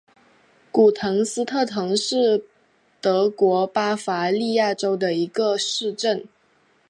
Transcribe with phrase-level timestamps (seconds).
[0.71, 2.43] 古滕斯特滕是
[2.99, 6.27] 德国巴伐利亚州的一个市镇。